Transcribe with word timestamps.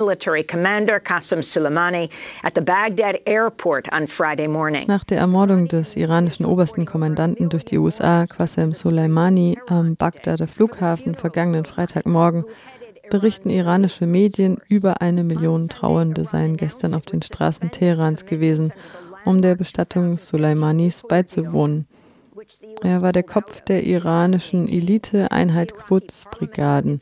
military 0.00 0.42
commander 0.42 0.98
Qasem 0.98 1.42
Soleimani 1.42 2.10
at 2.42 2.54
the 2.54 2.62
Baghdad 2.62 3.20
airport 3.26 3.86
on 3.92 4.06
Friday 4.06 4.48
morning. 4.48 4.86
Nach 4.88 5.04
der 5.04 5.18
Ermordung 5.18 5.68
des 5.68 5.94
iranischen 5.94 6.46
obersten 6.46 6.86
Kommandanten 6.86 7.50
durch 7.50 7.66
die 7.66 7.78
USA, 7.78 8.26
Qasem 8.26 8.72
Soleimani, 8.72 9.58
am 9.68 9.96
Bagdader 9.96 10.48
Flughafen 10.48 11.14
vergangenen 11.14 11.66
Freitagmorgen 11.66 12.44
berichten 13.10 13.50
iranische 13.50 14.06
Medien, 14.06 14.58
über 14.68 15.02
eine 15.02 15.22
Million 15.22 15.68
Trauernde 15.68 16.24
seien 16.24 16.56
gestern 16.56 16.94
auf 16.94 17.04
den 17.04 17.20
Straßen 17.20 17.70
Teherans 17.70 18.24
gewesen, 18.24 18.72
um 19.24 19.42
der 19.42 19.54
Bestattung 19.54 20.16
Soleimanis 20.16 21.02
beizuwohnen. 21.06 21.86
Er 22.82 23.02
war 23.02 23.12
der 23.12 23.22
Kopf 23.22 23.60
der 23.62 23.84
iranischen 23.84 24.68
Elite-Einheit 24.68 25.74
Quds-Brigaden. 25.74 27.00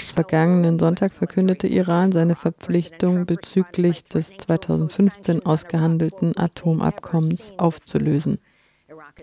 Vergangenen 0.00 0.78
Sonntag 0.78 1.12
verkündete 1.12 1.66
Iran 1.66 2.12
seine 2.12 2.34
Verpflichtung 2.34 3.26
bezüglich 3.26 4.04
des 4.04 4.30
2015 4.30 5.46
ausgehandelten 5.46 6.36
Atomabkommens 6.36 7.52
aufzulösen. 7.58 8.38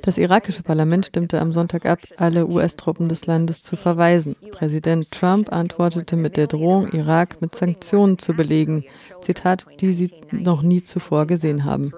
Das 0.01 0.17
irakische 0.17 0.63
Parlament 0.63 1.05
stimmte 1.05 1.41
am 1.41 1.53
Sonntag 1.53 1.85
ab, 1.85 1.99
alle 2.17 2.47
US-Truppen 2.47 3.09
des 3.09 3.25
Landes 3.25 3.61
zu 3.61 3.75
verweisen. 3.75 4.35
Präsident 4.51 5.11
Trump 5.11 5.51
antwortete 5.51 6.15
mit 6.15 6.37
der 6.37 6.47
Drohung, 6.47 6.89
Irak 6.91 7.41
mit 7.41 7.55
Sanktionen 7.55 8.17
zu 8.17 8.33
belegen, 8.33 8.85
Zitat, 9.21 9.65
die 9.79 9.93
sie 9.93 10.11
noch 10.31 10.61
nie 10.61 10.83
zuvor 10.83 11.27
gesehen 11.27 11.65
haben. 11.65 11.91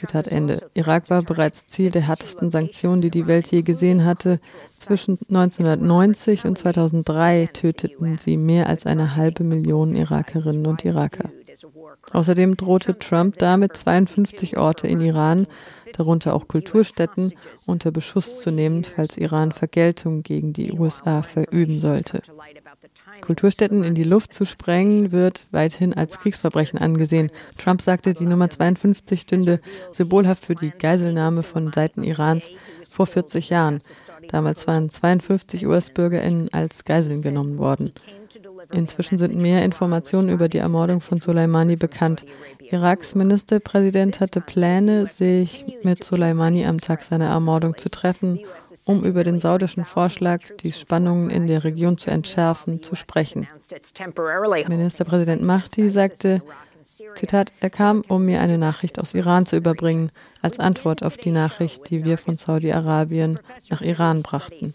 Zitat 0.00 0.28
Ende. 0.28 0.70
Irak 0.72 1.10
war 1.10 1.22
bereits 1.22 1.66
Ziel 1.66 1.90
der 1.90 2.06
härtesten 2.06 2.50
Sanktionen, 2.50 3.02
die 3.02 3.10
die 3.10 3.26
Welt 3.26 3.48
je 3.48 3.60
gesehen 3.60 4.06
hatte. 4.06 4.40
Zwischen 4.66 5.12
1990 5.12 6.46
und 6.46 6.56
2003 6.56 7.48
töteten 7.52 8.16
sie 8.16 8.38
mehr 8.38 8.68
als 8.68 8.86
eine 8.86 9.14
halbe 9.14 9.44
Million 9.44 9.94
Irakerinnen 9.94 10.66
und 10.66 10.86
Iraker. 10.86 11.28
Außerdem 12.12 12.56
drohte 12.56 12.98
Trump 12.98 13.38
damit 13.38 13.76
52 13.76 14.56
Orte 14.56 14.86
in 14.86 15.02
Iran, 15.02 15.46
darunter 15.92 16.34
auch 16.34 16.48
Kulturstätten, 16.48 17.34
unter 17.66 17.90
Beschuss 17.90 18.40
zu 18.40 18.50
nehmen, 18.50 18.84
falls 18.84 19.18
Iran 19.18 19.52
Vergeltung 19.52 20.22
gegen 20.22 20.54
die 20.54 20.72
USA 20.72 21.22
verüben 21.22 21.78
sollte. 21.78 22.22
Kulturstätten 23.20 23.84
in 23.84 23.94
die 23.94 24.04
Luft 24.04 24.32
zu 24.32 24.44
sprengen, 24.44 25.12
wird 25.12 25.46
weithin 25.50 25.94
als 25.94 26.18
Kriegsverbrechen 26.18 26.78
angesehen. 26.78 27.30
Trump 27.58 27.82
sagte, 27.82 28.14
die 28.14 28.26
Nummer 28.26 28.50
52 28.50 29.20
stünde 29.20 29.60
symbolhaft 29.92 30.44
für 30.44 30.54
die 30.54 30.70
Geiselnahme 30.70 31.42
von 31.42 31.72
Seiten 31.72 32.02
Irans 32.02 32.50
vor 32.88 33.06
40 33.06 33.50
Jahren. 33.50 33.80
Damals 34.28 34.66
waren 34.66 34.90
52 34.90 35.66
US-BürgerInnen 35.66 36.52
als 36.52 36.84
Geiseln 36.84 37.22
genommen 37.22 37.58
worden. 37.58 37.90
Inzwischen 38.72 39.18
sind 39.18 39.36
mehr 39.36 39.64
Informationen 39.64 40.28
über 40.28 40.48
die 40.48 40.58
Ermordung 40.58 41.00
von 41.00 41.18
Soleimani 41.18 41.76
bekannt. 41.76 42.24
Iraks 42.70 43.14
Ministerpräsident 43.14 44.20
hatte 44.20 44.40
Pläne, 44.40 45.06
sich 45.06 45.64
mit 45.82 46.04
Soleimani 46.04 46.66
am 46.66 46.80
Tag 46.80 47.02
seiner 47.02 47.26
Ermordung 47.26 47.76
zu 47.76 47.88
treffen, 47.88 48.40
um 48.84 49.04
über 49.04 49.24
den 49.24 49.40
saudischen 49.40 49.84
Vorschlag, 49.84 50.40
die 50.60 50.72
Spannungen 50.72 51.30
in 51.30 51.46
der 51.46 51.64
Region 51.64 51.98
zu 51.98 52.10
entschärfen, 52.10 52.82
zu 52.82 52.94
sprechen. 52.94 53.48
Ministerpräsident 54.68 55.42
Mahdi 55.42 55.88
sagte, 55.88 56.42
Zitat, 57.14 57.52
er 57.60 57.70
kam, 57.70 58.02
um 58.08 58.24
mir 58.24 58.40
eine 58.40 58.58
Nachricht 58.58 58.98
aus 58.98 59.14
Iran 59.14 59.46
zu 59.46 59.56
überbringen, 59.56 60.10
als 60.42 60.58
Antwort 60.58 61.02
auf 61.02 61.16
die 61.16 61.30
Nachricht, 61.30 61.90
die 61.90 62.04
wir 62.04 62.18
von 62.18 62.36
Saudi-Arabien 62.36 63.38
nach 63.68 63.80
Iran 63.80 64.22
brachten. 64.22 64.72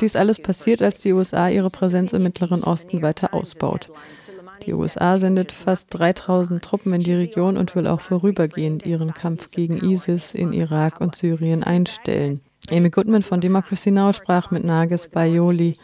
Dies 0.00 0.16
alles 0.16 0.40
passiert, 0.40 0.82
als 0.82 1.00
die 1.00 1.12
USA 1.12 1.48
ihre 1.48 1.70
Präsenz 1.70 2.12
im 2.12 2.22
Mittleren 2.22 2.64
Osten 2.64 3.02
weiter 3.02 3.34
ausbaut. 3.34 3.90
Die 4.66 4.74
USA 4.74 5.18
sendet 5.18 5.50
fast 5.52 5.88
3000 5.90 6.64
Truppen 6.64 6.92
in 6.94 7.02
die 7.02 7.14
Region 7.14 7.56
und 7.56 7.74
will 7.74 7.86
auch 7.86 8.00
vorübergehend 8.00 8.86
ihren 8.86 9.12
Kampf 9.12 9.50
gegen 9.50 9.78
ISIS 9.78 10.34
in 10.34 10.52
Irak 10.52 11.00
und 11.00 11.16
Syrien 11.16 11.64
einstellen. 11.64 12.40
Amy 12.70 12.90
Goodman 12.90 13.22
von 13.22 13.40
Democracy 13.40 13.90
Now! 13.90 14.12
sprach 14.12 14.50
mit 14.50 14.64
Nages 14.64 15.08
Bayoli, 15.08 15.74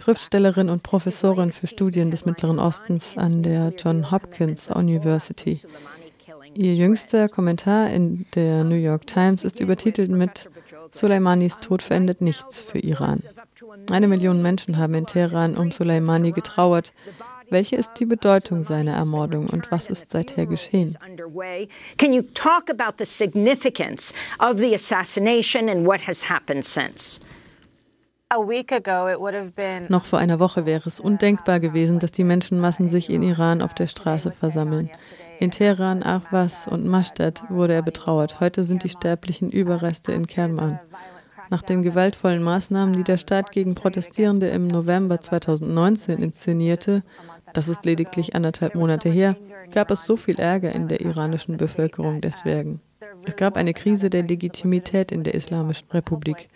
Schriftstellerin 0.00 0.70
und 0.70 0.82
Professorin 0.82 1.52
für 1.52 1.66
Studien 1.66 2.10
des 2.10 2.24
Mittleren 2.24 2.58
Ostens 2.58 3.16
an 3.18 3.42
der 3.42 3.72
John 3.76 4.10
Hopkins 4.10 4.70
University. 4.70 5.60
Ihr 6.54 6.74
jüngster 6.74 7.28
Kommentar 7.28 7.90
in 7.90 8.26
der 8.34 8.64
New 8.64 8.76
York 8.76 9.06
Times 9.06 9.44
ist 9.44 9.60
übertitelt 9.60 10.10
mit 10.10 10.48
Soleimanis 10.90 11.58
Tod 11.60 11.82
verändert 11.82 12.20
nichts 12.20 12.62
für 12.62 12.78
Iran. 12.78 13.22
Eine 13.90 14.08
Million 14.08 14.42
Menschen 14.42 14.78
haben 14.78 14.94
in 14.94 15.06
Teheran 15.06 15.56
um 15.56 15.70
Soleimani 15.70 16.32
getrauert. 16.32 16.92
Welche 17.50 17.76
ist 17.76 17.90
die 17.98 18.06
Bedeutung 18.06 18.64
seiner 18.64 18.92
Ermordung 18.92 19.48
und 19.48 19.70
was 19.70 19.88
ist 19.88 20.08
seither 20.08 20.46
geschehen? 20.46 20.96
Can 21.98 22.12
you 22.12 22.22
talk 22.34 22.70
about 22.70 22.96
the 22.98 23.04
significance 23.04 24.14
of 24.38 24.58
the 24.58 24.74
assassination 24.74 25.68
and 25.68 25.86
what 25.86 26.06
has 26.06 26.28
happened 26.28 26.64
since? 26.64 27.20
Noch 29.88 30.04
vor 30.04 30.20
einer 30.20 30.38
Woche 30.38 30.64
wäre 30.64 30.86
es 30.86 31.00
undenkbar 31.00 31.58
gewesen, 31.58 31.98
dass 31.98 32.12
die 32.12 32.22
Menschenmassen 32.22 32.88
sich 32.88 33.10
in 33.10 33.24
Iran 33.24 33.60
auf 33.60 33.74
der 33.74 33.88
Straße 33.88 34.30
versammeln. 34.30 34.88
In 35.40 35.50
Teheran, 35.50 36.04
Ahvaz 36.04 36.68
und 36.68 36.86
Mashtad 36.86 37.42
wurde 37.48 37.74
er 37.74 37.82
betrauert. 37.82 38.38
Heute 38.38 38.64
sind 38.64 38.84
die 38.84 38.88
sterblichen 38.88 39.50
Überreste 39.50 40.12
in 40.12 40.28
Kerman. 40.28 40.78
Nach 41.50 41.62
den 41.62 41.82
gewaltvollen 41.82 42.40
Maßnahmen, 42.40 42.94
die 42.94 43.02
der 43.02 43.16
Staat 43.16 43.50
gegen 43.50 43.74
Protestierende 43.74 44.48
im 44.50 44.68
November 44.68 45.20
2019 45.20 46.22
inszenierte, 46.22 47.02
das 47.52 47.66
ist 47.66 47.84
lediglich 47.84 48.36
anderthalb 48.36 48.76
Monate 48.76 49.08
her, 49.08 49.34
gab 49.72 49.90
es 49.90 50.04
so 50.04 50.16
viel 50.16 50.38
Ärger 50.38 50.70
in 50.72 50.86
der 50.86 51.00
iranischen 51.00 51.56
Bevölkerung 51.56 52.20
deswegen. 52.20 52.80
Es 53.26 53.34
gab 53.34 53.56
eine 53.56 53.74
Krise 53.74 54.08
der 54.08 54.22
Legitimität 54.22 55.10
in 55.10 55.24
der 55.24 55.34
Islamischen 55.34 55.90
Republik. 55.90 56.48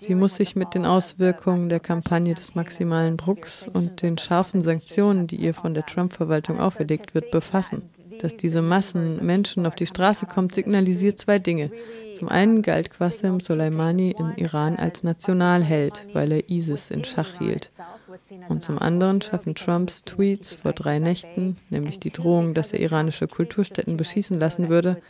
Sie 0.00 0.14
muss 0.14 0.36
sich 0.36 0.54
mit 0.54 0.76
den 0.76 0.86
Auswirkungen 0.86 1.68
der 1.68 1.80
Kampagne 1.80 2.32
des 2.32 2.54
maximalen 2.54 3.16
Drucks 3.16 3.66
und 3.72 4.00
den 4.00 4.16
scharfen 4.16 4.62
Sanktionen, 4.62 5.26
die 5.26 5.34
ihr 5.34 5.54
von 5.54 5.74
der 5.74 5.86
Trump-Verwaltung 5.86 6.60
auferlegt 6.60 7.16
wird, 7.16 7.32
befassen. 7.32 7.82
Dass 8.20 8.36
diese 8.36 8.62
Massen 8.62 9.26
Menschen 9.26 9.66
auf 9.66 9.74
die 9.74 9.86
Straße 9.86 10.26
kommt, 10.26 10.54
signalisiert 10.54 11.18
zwei 11.18 11.40
Dinge. 11.40 11.72
Zum 12.14 12.28
einen 12.28 12.62
galt 12.62 12.90
Qasem 12.90 13.40
Soleimani 13.40 14.14
in 14.16 14.34
Iran 14.36 14.76
als 14.76 15.02
Nationalheld, 15.02 16.06
weil 16.12 16.30
er 16.30 16.48
ISIS 16.48 16.92
in 16.92 17.04
Schach 17.04 17.38
hielt. 17.38 17.68
Und 18.48 18.62
zum 18.62 18.78
anderen 18.78 19.20
schaffen 19.20 19.56
Trumps 19.56 20.04
Tweets 20.04 20.54
vor 20.54 20.74
drei 20.74 21.00
Nächten, 21.00 21.56
nämlich 21.70 21.98
die 21.98 22.12
Drohung, 22.12 22.54
dass 22.54 22.72
er 22.72 22.78
iranische 22.78 23.26
Kulturstätten 23.26 23.96
beschießen 23.96 24.38
lassen 24.38 24.68
würde, 24.68 25.02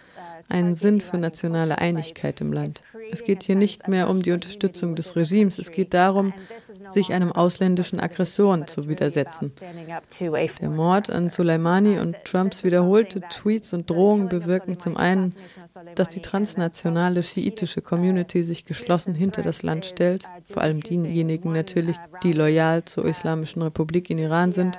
einen 0.48 0.74
Sinn 0.74 1.00
für 1.00 1.18
nationale 1.18 1.78
Einigkeit 1.78 2.40
im 2.40 2.52
Land. 2.52 2.80
Es 3.10 3.24
geht 3.24 3.42
hier 3.42 3.56
nicht 3.56 3.88
mehr 3.88 4.08
um 4.08 4.22
die 4.22 4.32
Unterstützung 4.32 4.94
des 4.94 5.16
Regimes, 5.16 5.58
es 5.58 5.70
geht 5.70 5.94
darum, 5.94 6.32
sich 6.90 7.12
einem 7.12 7.32
ausländischen 7.32 8.00
Aggressoren 8.00 8.66
zu 8.66 8.88
widersetzen. 8.88 9.52
Der 10.20 10.70
Mord 10.70 11.10
an 11.10 11.30
Soleimani 11.30 11.98
und 11.98 12.16
Trumps 12.24 12.64
wiederholte 12.64 13.20
Tweets 13.20 13.72
und 13.72 13.88
Drohungen 13.88 14.28
bewirken 14.28 14.78
zum 14.78 14.96
einen, 14.96 15.34
dass 15.94 16.08
die 16.08 16.20
transnationale 16.20 17.22
schiitische 17.22 17.82
Community 17.82 18.42
sich 18.42 18.64
geschlossen 18.64 19.14
hinter 19.14 19.42
das 19.42 19.62
Land 19.62 19.86
stellt, 19.86 20.28
vor 20.44 20.62
allem 20.62 20.80
diejenigen 20.80 21.52
natürlich, 21.52 21.96
die 22.22 22.32
loyal 22.32 22.84
zur 22.84 23.06
Islamischen 23.06 23.62
Republik 23.62 24.10
in 24.10 24.18
Iran 24.18 24.52
sind, 24.52 24.78